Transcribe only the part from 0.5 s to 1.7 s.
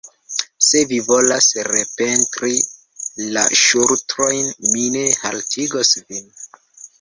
Se vi volas